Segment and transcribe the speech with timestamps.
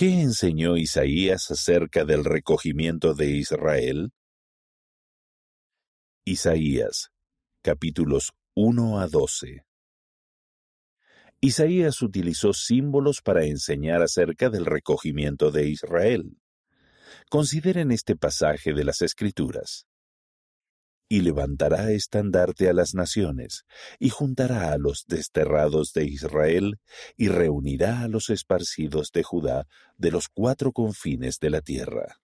[0.00, 4.14] ¿Qué enseñó Isaías acerca del recogimiento de Israel?
[6.24, 7.10] Isaías,
[7.60, 9.62] capítulos 1 a 12.
[11.42, 16.38] Isaías utilizó símbolos para enseñar acerca del recogimiento de Israel.
[17.28, 19.86] Consideren este pasaje de las Escrituras
[21.10, 23.64] y levantará estandarte a las naciones,
[23.98, 26.78] y juntará a los desterrados de Israel,
[27.16, 29.66] y reunirá a los esparcidos de Judá
[29.98, 32.20] de los cuatro confines de la tierra.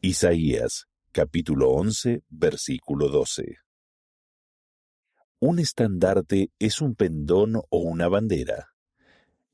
[0.00, 3.58] Isaías capítulo 11 versículo 12
[5.40, 8.71] Un estandarte es un pendón o una bandera.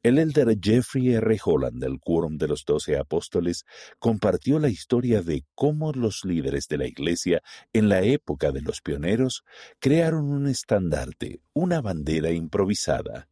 [0.00, 1.40] El elder Jeffrey R.
[1.44, 3.64] Holland del Quórum de los Doce Apóstoles
[3.98, 8.80] compartió la historia de cómo los líderes de la Iglesia en la época de los
[8.80, 9.42] pioneros
[9.80, 13.28] crearon un estandarte, una bandera improvisada,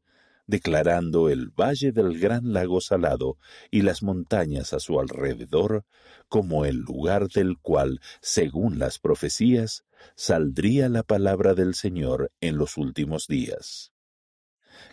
[0.49, 3.39] declarando el valle del Gran Lago Salado
[3.71, 5.85] y las montañas a su alrededor
[6.29, 9.85] como el lugar del cual, según las profecías,
[10.17, 13.93] saldría la palabra del Señor en los últimos días.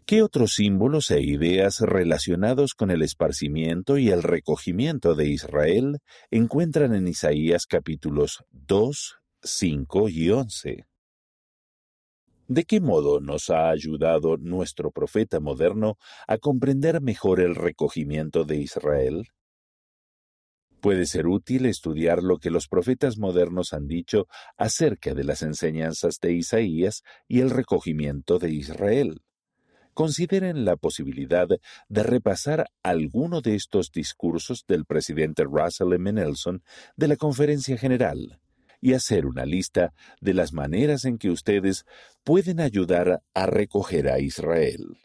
[0.06, 6.94] ¿Qué otros símbolos e ideas relacionados con el esparcimiento y el recogimiento de Israel encuentran
[6.94, 10.86] en Isaías capítulos 2, 5 y 11?
[12.50, 15.96] ¿De qué modo nos ha ayudado nuestro profeta moderno
[16.28, 19.28] a comprender mejor el recogimiento de Israel?
[20.82, 26.20] Puede ser útil estudiar lo que los profetas modernos han dicho acerca de las enseñanzas
[26.22, 29.22] de Isaías y el recogimiento de Israel
[29.94, 36.14] consideren la posibilidad de repasar alguno de estos discursos del presidente Russell M.
[36.14, 36.64] Nelson
[36.96, 38.40] de la Conferencia General
[38.82, 41.86] y hacer una lista de las maneras en que ustedes
[42.26, 44.98] pueden ayudar a recoger a Israel.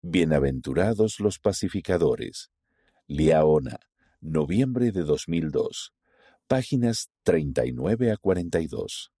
[0.00, 2.50] Bienaventurados los pacificadores.
[3.06, 3.80] Liaona,
[4.22, 5.92] noviembre de 2002.
[6.46, 9.12] Páginas 39 a 42.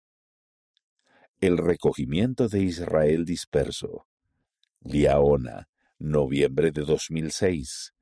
[1.40, 4.06] El recogimiento de Israel disperso.
[4.82, 5.68] Liaona,
[5.98, 7.92] noviembre de 2006,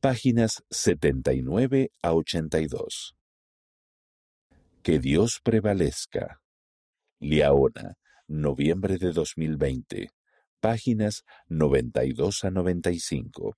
[0.00, 3.16] páginas 79 a 82.
[4.84, 6.40] Que Dios prevalezca.
[7.18, 7.96] Liaona,
[8.28, 10.10] noviembre de 2020,
[10.60, 13.56] páginas 92 a 95.